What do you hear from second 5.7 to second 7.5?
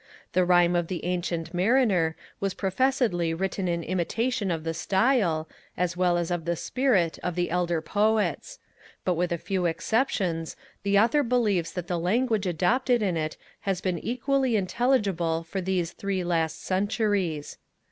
as well as of the spirit of